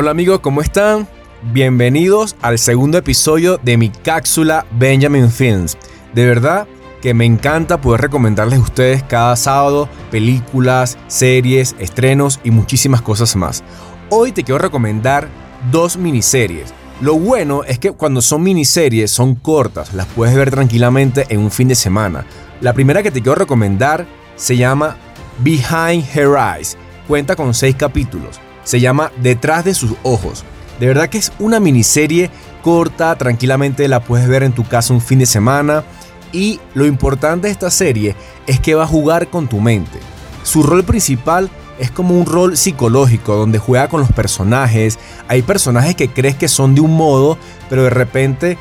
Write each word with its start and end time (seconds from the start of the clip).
Hola 0.00 0.12
amigos, 0.12 0.38
¿cómo 0.38 0.60
están? 0.60 1.08
Bienvenidos 1.52 2.36
al 2.40 2.60
segundo 2.60 2.98
episodio 2.98 3.58
de 3.64 3.76
mi 3.76 3.88
cápsula 3.88 4.64
Benjamin 4.78 5.28
Films. 5.28 5.76
De 6.14 6.24
verdad 6.24 6.68
que 7.02 7.14
me 7.14 7.24
encanta 7.24 7.80
poder 7.80 8.02
recomendarles 8.02 8.60
a 8.60 8.62
ustedes 8.62 9.02
cada 9.02 9.34
sábado 9.34 9.88
películas, 10.12 10.96
series, 11.08 11.74
estrenos 11.80 12.38
y 12.44 12.52
muchísimas 12.52 13.02
cosas 13.02 13.34
más. 13.34 13.64
Hoy 14.08 14.30
te 14.30 14.44
quiero 14.44 14.60
recomendar 14.60 15.26
dos 15.72 15.96
miniseries. 15.96 16.72
Lo 17.00 17.14
bueno 17.18 17.64
es 17.64 17.80
que 17.80 17.90
cuando 17.90 18.22
son 18.22 18.44
miniseries 18.44 19.10
son 19.10 19.34
cortas, 19.34 19.94
las 19.94 20.06
puedes 20.06 20.36
ver 20.36 20.52
tranquilamente 20.52 21.26
en 21.28 21.40
un 21.40 21.50
fin 21.50 21.66
de 21.66 21.74
semana. 21.74 22.24
La 22.60 22.72
primera 22.72 23.02
que 23.02 23.10
te 23.10 23.20
quiero 23.20 23.34
recomendar 23.34 24.06
se 24.36 24.56
llama 24.56 24.96
Behind 25.40 26.04
Her 26.14 26.36
Eyes. 26.38 26.76
Cuenta 27.08 27.34
con 27.34 27.52
seis 27.52 27.74
capítulos. 27.74 28.38
Se 28.68 28.80
llama 28.80 29.12
Detrás 29.22 29.64
de 29.64 29.72
sus 29.72 29.94
ojos. 30.02 30.44
De 30.78 30.88
verdad 30.88 31.08
que 31.08 31.16
es 31.16 31.32
una 31.38 31.58
miniserie 31.58 32.30
corta, 32.60 33.16
tranquilamente 33.16 33.88
la 33.88 34.00
puedes 34.00 34.28
ver 34.28 34.42
en 34.42 34.52
tu 34.52 34.62
casa 34.62 34.92
un 34.92 35.00
fin 35.00 35.20
de 35.20 35.24
semana. 35.24 35.84
Y 36.32 36.60
lo 36.74 36.84
importante 36.84 37.46
de 37.46 37.52
esta 37.52 37.70
serie 37.70 38.14
es 38.46 38.60
que 38.60 38.74
va 38.74 38.84
a 38.84 38.86
jugar 38.86 39.28
con 39.28 39.48
tu 39.48 39.58
mente. 39.58 39.98
Su 40.42 40.62
rol 40.62 40.84
principal 40.84 41.48
es 41.78 41.90
como 41.90 42.14
un 42.14 42.26
rol 42.26 42.58
psicológico 42.58 43.36
donde 43.36 43.58
juega 43.58 43.88
con 43.88 44.00
los 44.00 44.12
personajes. 44.12 44.98
Hay 45.28 45.40
personajes 45.40 45.96
que 45.96 46.10
crees 46.10 46.36
que 46.36 46.48
son 46.48 46.74
de 46.74 46.82
un 46.82 46.94
modo, 46.94 47.38
pero 47.70 47.84
de 47.84 47.90
repente 47.90 48.58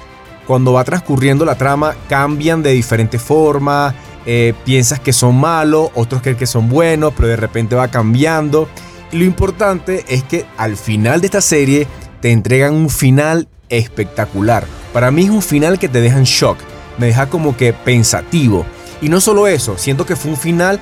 cuando 0.47 0.71
va 0.71 0.85
transcurriendo 0.85 1.43
la 1.43 1.55
trama 1.55 1.97
cambian 2.07 2.63
de 2.63 2.71
diferente 2.71 3.19
forma. 3.19 3.93
Eh, 4.25 4.53
piensas 4.63 5.01
que 5.01 5.11
son 5.11 5.37
malos, 5.37 5.89
otros 5.95 6.21
creen 6.21 6.37
que 6.37 6.47
son 6.47 6.69
buenos, 6.69 7.13
pero 7.13 7.27
de 7.27 7.35
repente 7.35 7.75
va 7.75 7.89
cambiando. 7.89 8.69
Lo 9.11 9.23
importante 9.23 10.03
es 10.09 10.23
que 10.23 10.45
al 10.57 10.75
final 10.75 11.21
de 11.21 11.27
esta 11.27 11.41
serie 11.41 11.87
te 12.21 12.31
entregan 12.31 12.73
un 12.73 12.89
final 12.89 13.47
espectacular. 13.69 14.65
Para 14.93 15.11
mí 15.11 15.23
es 15.23 15.29
un 15.29 15.41
final 15.41 15.79
que 15.79 15.87
te 15.87 16.01
deja 16.01 16.17
en 16.17 16.25
shock, 16.25 16.57
me 16.97 17.07
deja 17.07 17.29
como 17.29 17.55
que 17.55 17.73
pensativo. 17.73 18.65
Y 19.01 19.09
no 19.09 19.21
solo 19.21 19.47
eso, 19.47 19.77
siento 19.77 20.05
que 20.05 20.15
fue 20.15 20.31
un 20.31 20.37
final 20.37 20.79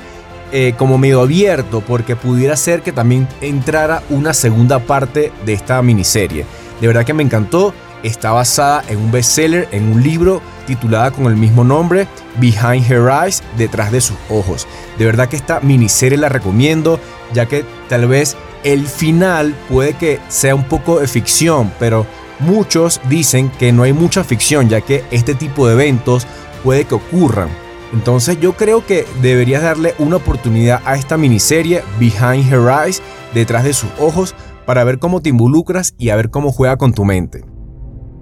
eh, 0.51 0.73
como 0.77 0.97
medio 0.97 1.21
abierto 1.21 1.81
porque 1.81 2.15
pudiera 2.15 2.55
ser 2.55 2.81
que 2.81 2.91
también 2.91 3.27
entrara 3.41 4.01
una 4.09 4.33
segunda 4.33 4.79
parte 4.79 5.31
de 5.45 5.53
esta 5.53 5.81
miniserie. 5.81 6.45
De 6.81 6.87
verdad 6.87 7.05
que 7.05 7.13
me 7.13 7.23
encantó. 7.23 7.73
Está 8.03 8.31
basada 8.33 8.83
en 8.87 8.99
un 8.99 9.11
bestseller, 9.11 9.67
en 9.71 9.91
un 9.91 10.03
libro 10.03 10.39
titulada 10.67 11.09
con 11.09 11.25
el 11.25 11.35
mismo 11.35 11.63
nombre, 11.63 12.07
Behind 12.39 12.85
Her 12.87 13.09
Eyes, 13.23 13.41
detrás 13.57 13.91
de 13.91 13.99
sus 13.99 14.15
ojos. 14.29 14.67
De 14.99 15.05
verdad 15.05 15.27
que 15.27 15.35
esta 15.35 15.59
miniserie 15.59 16.19
la 16.19 16.29
recomiendo 16.29 16.99
ya 17.33 17.45
que 17.45 17.65
tal 17.89 18.07
vez 18.07 18.35
el 18.63 18.87
final 18.87 19.55
puede 19.69 19.93
que 19.93 20.19
sea 20.27 20.55
un 20.55 20.63
poco 20.63 20.99
de 20.99 21.07
ficción, 21.07 21.71
pero 21.79 22.05
muchos 22.39 22.99
dicen 23.09 23.49
que 23.49 23.71
no 23.71 23.83
hay 23.83 23.93
mucha 23.93 24.23
ficción, 24.23 24.69
ya 24.69 24.81
que 24.81 25.03
este 25.11 25.35
tipo 25.35 25.67
de 25.67 25.73
eventos 25.73 26.27
puede 26.63 26.85
que 26.85 26.95
ocurran. 26.95 27.49
Entonces 27.93 28.39
yo 28.39 28.53
creo 28.53 28.85
que 28.85 29.05
deberías 29.21 29.61
darle 29.61 29.93
una 29.99 30.17
oportunidad 30.17 30.81
a 30.85 30.95
esta 30.95 31.17
miniserie 31.17 31.83
Behind 31.99 32.51
Her 32.51 32.85
Eyes, 32.85 33.01
detrás 33.33 33.63
de 33.63 33.73
sus 33.73 33.89
ojos, 33.99 34.35
para 34.65 34.83
ver 34.83 34.99
cómo 34.99 35.21
te 35.21 35.29
involucras 35.29 35.93
y 35.97 36.09
a 36.09 36.15
ver 36.15 36.29
cómo 36.29 36.51
juega 36.51 36.77
con 36.77 36.93
tu 36.93 37.05
mente. 37.05 37.45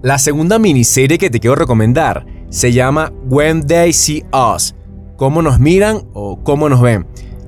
La 0.02 0.18
segunda 0.18 0.58
miniserie 0.58 1.16
que 1.16 1.30
te 1.30 1.40
quiero 1.40 1.56
recomendar 1.56 2.26
se 2.50 2.72
llama 2.72 3.10
When 3.24 3.66
They 3.66 3.92
See 3.94 4.24
Us, 4.32 4.74
cómo 5.16 5.40
nos 5.40 5.58
miran 5.58 6.02
o 6.12 6.44
cómo 6.44 6.68
nos 6.68 6.82
ven. 6.82 7.06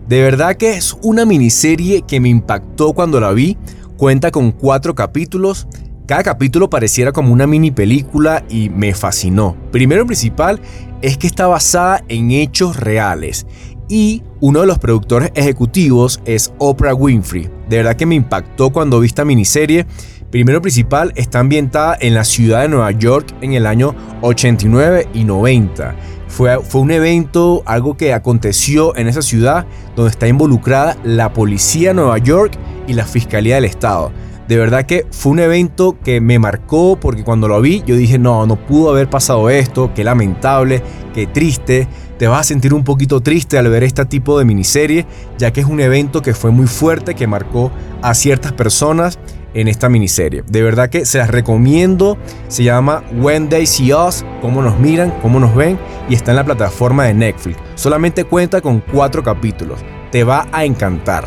De 0.09 0.23
verdad 0.23 0.57
que 0.57 0.75
es 0.77 0.97
una 1.03 1.25
miniserie 1.25 2.03
que 2.03 2.21
me 2.21 2.29
impactó 2.29 2.93
cuando 2.93 3.21
la 3.21 3.33
vi. 3.33 3.57
Cuenta 3.97 4.31
con 4.31 4.53
cuatro 4.53 4.95
capítulos. 4.95 5.67
Cada 6.07 6.23
capítulo 6.23 6.71
pareciera 6.71 7.11
como 7.11 7.33
una 7.33 7.49
mini 7.49 7.73
película 7.73 8.45
y 8.49 8.71
me 8.71 8.95
fascinó. 8.95 9.57
Primero 9.73 10.07
principal 10.07 10.61
es 11.03 11.19
que 11.19 11.27
está 11.27 11.49
basada 11.49 12.05
en 12.09 12.31
hechos 12.31 12.77
reales 12.77 13.47
y 13.89 14.23
uno 14.41 14.61
de 14.61 14.67
los 14.67 14.79
productores 14.79 15.31
ejecutivos 15.35 16.21
es 16.25 16.53
Oprah 16.59 16.95
Winfrey. 16.95 17.49
De 17.69 17.79
verdad 17.79 17.97
que 17.97 18.07
me 18.07 18.15
impactó 18.15 18.71
cuando 18.71 19.01
vi 19.01 19.09
esta 19.09 19.25
miniserie. 19.25 19.87
Primero 20.31 20.61
principal 20.61 21.13
está 21.17 21.41
ambientada 21.41 21.97
en 22.01 22.15
la 22.15 22.25
ciudad 22.25 22.63
de 22.63 22.69
Nueva 22.69 22.91
York 22.91 23.35
en 23.41 23.55
el 23.55 23.67
año 23.67 23.95
89 24.23 25.09
y 25.15 25.25
90 25.25 25.95
fue, 26.29 26.59
un 26.75 26.91
evento, 26.91 27.63
algo 27.67 27.97
que 27.97 28.13
aconteció 28.13 28.97
en 28.97 29.09
esa 29.09 29.23
ciudad 29.23 29.67
donde 29.95 30.11
está 30.11 30.29
involucrada 30.29 30.97
la 31.03 31.33
policía 31.33 31.91
de 31.91 31.95
Nueva 31.95 32.19
York 32.19 32.59
y 32.87 32.93
la 32.93 33.07
Fiscalía 33.07 33.55
del 33.55 33.65
Estado. 33.65 34.13
De 34.47 34.57
verdad 34.57 34.85
que 34.85 35.07
fue 35.11 35.33
un 35.33 35.41
evento 35.41 35.97
que 36.05 36.21
me 36.21 36.39
marcó 36.39 36.99
porque 37.01 37.25
cuando 37.25 37.49
lo 37.49 37.61
vi 37.61 37.83
yo 37.87 37.97
dije, 37.97 38.19
no, 38.19 38.47
no 38.47 38.57
pudo 38.57 38.91
haber 38.91 39.09
pasado 39.11 39.51
esto, 39.51 39.93
qué 39.95 40.05
lamentable, 40.05 40.83
qué 41.15 41.27
triste. 41.27 41.89
Te 42.19 42.29
vas 42.29 42.41
a 42.41 42.45
sentir 42.45 42.73
un 42.73 42.85
poquito 42.85 43.21
triste 43.21 43.59
al 43.59 43.69
ver 43.69 43.83
este 43.83 44.05
tipo 44.05 44.39
de 44.39 44.45
miniserie, 44.45 45.07
ya 45.39 45.53
que 45.53 45.61
es 45.63 45.67
un 45.67 45.81
evento 45.81 46.23
que 46.23 46.33
fue 46.33 46.51
muy 46.51 46.67
fuerte, 46.67 47.15
que 47.15 47.27
marcó 47.27 47.73
a 48.03 48.15
ciertas 48.15 48.53
personas 48.53 49.19
en 49.57 49.69
esta 49.69 49.89
miniserie. 49.89 50.45
De 50.47 50.63
verdad 50.63 50.91
que 50.91 51.05
se 51.05 51.19
las 51.19 51.31
recomiendo. 51.31 52.17
Se 52.49 52.63
llama 52.63 53.03
When 53.21 53.49
They 53.49 53.67
See 53.67 53.93
Us, 53.93 54.25
cómo 54.41 54.63
nos 54.63 54.79
miran, 54.79 55.13
cómo 55.23 55.41
nos 55.41 55.55
ven 55.55 55.79
y 56.09 56.15
está 56.15 56.31
en 56.31 56.37
la 56.37 56.45
plataforma 56.45 57.05
de 57.05 57.15
Netflix. 57.15 57.57
Solamente 57.75 58.25
cuenta 58.25 58.61
con 58.61 58.81
cuatro 58.81 59.23
capítulos. 59.23 59.81
Te 60.13 60.25
va 60.25 60.47
a 60.53 60.65
encantar. 60.65 61.25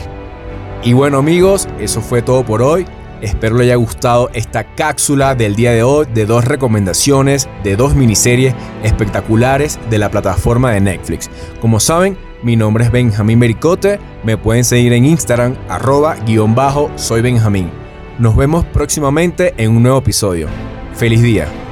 Y 0.84 0.94
bueno 0.94 1.18
amigos, 1.18 1.68
eso 1.79 2.01
fue 2.01 2.22
todo 2.22 2.45
por 2.45 2.62
hoy. 2.62 2.85
Espero 3.22 3.57
les 3.57 3.66
haya 3.66 3.75
gustado 3.75 4.29
esta 4.34 4.75
cápsula 4.75 5.35
del 5.35 5.56
día 5.56 5.72
de 5.72 5.84
hoy 5.84 6.07
de 6.13 6.25
dos 6.25 6.45
recomendaciones 6.45 7.50
de 7.66 7.75
dos 7.75 7.94
miniseries 7.94 8.53
espectaculares 8.84 9.78
de 9.89 9.97
la 9.97 10.09
plataforma 10.09 10.72
de 10.72 10.79
Netflix. 10.79 11.29
Como 11.59 11.81
saben, 11.81 12.18
mi 12.44 12.56
nombre 12.56 12.85
es 12.85 12.91
Benjamín 12.91 13.39
Bericote. 13.39 14.00
Me 14.23 14.38
pueden 14.38 14.63
seguir 14.63 14.94
en 14.94 15.03
Instagram, 15.03 15.56
arroba 15.68 16.16
guion 16.25 16.56
bajo, 16.56 16.89
soy 16.95 17.22
Benjamín. 17.22 17.88
Nos 18.19 18.35
vemos 18.35 18.66
próximamente 18.66 19.53
en 19.56 19.72
un 19.72 19.84
nuevo 19.84 20.00
episodio. 20.00 20.50
¡Feliz 20.94 21.22
día! 21.22 21.69